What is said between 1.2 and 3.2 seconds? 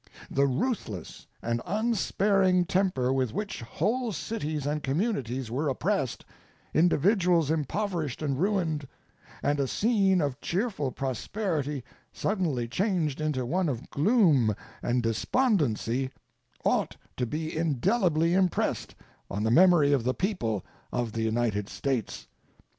and unsparing temper